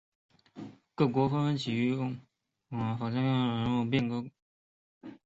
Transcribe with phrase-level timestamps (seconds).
[0.95, 2.17] 各国纷纷启用
[2.71, 4.21] 法家人物变法改
[5.07, 5.11] 革。